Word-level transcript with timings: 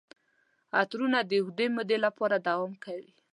عطرونه 0.79 1.19
د 1.29 1.31
اوږدې 1.41 1.67
مودې 1.75 1.97
لپاره 2.05 2.35
دوام 2.47 2.73
کوي. 2.83 3.11